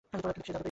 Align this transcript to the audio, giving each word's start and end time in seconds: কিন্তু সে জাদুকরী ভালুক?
কিন্তু 0.09 0.15
সে 0.21 0.25
জাদুকরী 0.27 0.51
ভালুক? 0.55 0.59